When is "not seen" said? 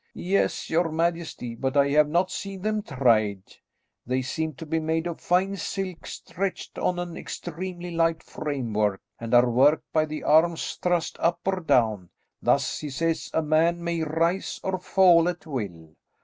2.09-2.63